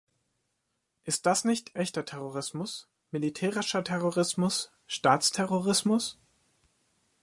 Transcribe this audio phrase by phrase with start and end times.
[1.03, 6.17] Ist das nicht echter Terrorismus, militärischer Terrorismus, Staatsterrorismus?